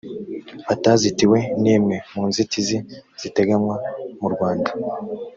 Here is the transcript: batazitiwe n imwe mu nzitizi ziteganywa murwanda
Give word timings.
batazitiwe 0.67 1.37
n 1.61 1.63
imwe 1.75 1.97
mu 2.13 2.21
nzitizi 2.29 2.77
ziteganywa 3.21 3.75
murwanda 4.21 4.71